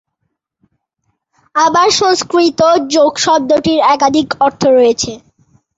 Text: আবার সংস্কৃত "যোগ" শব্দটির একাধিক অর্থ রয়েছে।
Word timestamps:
আবার 1.55 1.87
সংস্কৃত 1.99 2.59
"যোগ" 2.91 3.11
শব্দটির 3.25 3.79
একাধিক 3.93 4.27
অর্থ 4.39 4.61
রয়েছে। 4.69 5.11